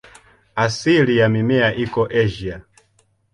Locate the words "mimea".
1.29-1.75